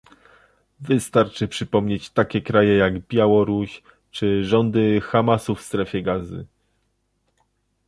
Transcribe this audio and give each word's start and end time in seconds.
Wystarczy 0.79 1.47
przypomnieć 1.47 2.09
takie 2.09 2.41
kraje 2.41 2.75
jak 2.77 2.99
Białoruś 2.99 3.83
czy 4.11 4.43
rządy 4.43 5.01
Hamasu 5.01 5.55
w 5.55 5.61
Strefie 5.61 6.01
Gazy 6.01 6.45